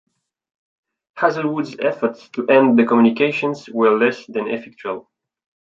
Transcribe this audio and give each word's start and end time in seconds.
Hazelwood's 1.17 1.75
efforts 1.77 2.27
to 2.29 2.47
end 2.47 2.79
the 2.79 2.85
communications 2.87 3.69
were 3.69 3.95
less 3.99 4.25
than 4.25 4.47
effectual. 4.49 5.11